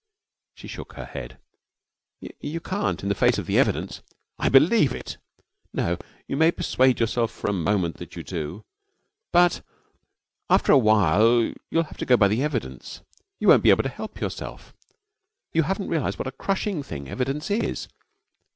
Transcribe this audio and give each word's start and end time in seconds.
She 0.55 0.67
shook 0.67 0.93
her 0.93 1.05
head. 1.05 1.37
'You 2.39 2.59
can't 2.59 3.03
in 3.03 3.09
the 3.09 3.13
face 3.13 3.37
of 3.37 3.45
the 3.45 3.59
evidence.' 3.59 4.01
'I 4.39 4.49
believe 4.49 4.93
it.' 4.93 5.17
'No. 5.73 5.99
You 6.27 6.37
may 6.37 6.49
persuade 6.51 6.99
yourself 6.99 7.29
for 7.29 7.45
the 7.45 7.53
moment 7.53 7.97
that 7.97 8.15
you 8.15 8.23
do, 8.23 8.65
but 9.31 9.61
after 10.49 10.71
a 10.71 10.77
while 10.79 11.41
you 11.43 11.55
will 11.71 11.83
have 11.83 11.97
to 11.99 12.05
go 12.07 12.17
by 12.17 12.29
the 12.29 12.41
evidence. 12.41 13.01
You 13.39 13.47
won't 13.49 13.61
be 13.61 13.69
able 13.69 13.83
to 13.83 13.89
help 13.89 14.19
yourself. 14.19 14.73
You 15.53 15.61
haven't 15.61 15.87
realized 15.89 16.17
what 16.17 16.25
a 16.25 16.31
crushing 16.31 16.81
thing 16.81 17.07
evidence 17.07 17.51
is. 17.51 17.87